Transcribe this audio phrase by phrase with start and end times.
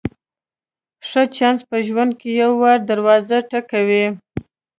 [1.07, 4.05] ښه چانس په ژوند کې یو وار دروازه ټکوي.